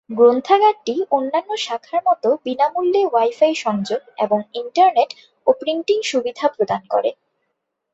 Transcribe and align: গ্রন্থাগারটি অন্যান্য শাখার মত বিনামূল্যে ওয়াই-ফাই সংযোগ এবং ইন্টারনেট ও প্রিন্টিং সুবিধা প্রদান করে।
গ্রন্থাগারটি 0.09 0.95
অন্যান্য 1.11 1.51
শাখার 1.57 2.01
মত 2.05 2.23
বিনামূল্যে 2.45 3.01
ওয়াই-ফাই 3.05 3.53
সংযোগ 3.65 4.01
এবং 4.17 4.39
ইন্টারনেট 4.53 5.09
ও 5.47 5.49
প্রিন্টিং 5.61 5.97
সুবিধা 6.03 6.45
প্রদান 6.55 6.81
করে। 6.89 7.09